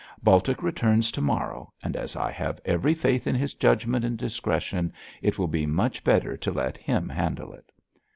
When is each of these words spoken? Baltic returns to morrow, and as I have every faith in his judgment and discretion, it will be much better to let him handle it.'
Baltic 0.23 0.63
returns 0.63 1.11
to 1.11 1.21
morrow, 1.21 1.71
and 1.83 1.95
as 1.95 2.15
I 2.15 2.31
have 2.31 2.59
every 2.65 2.95
faith 2.95 3.27
in 3.27 3.35
his 3.35 3.53
judgment 3.53 4.03
and 4.03 4.17
discretion, 4.17 4.91
it 5.21 5.37
will 5.37 5.47
be 5.47 5.67
much 5.67 6.03
better 6.03 6.35
to 6.37 6.51
let 6.51 6.75
him 6.75 7.07
handle 7.07 7.53
it.' 7.53 7.71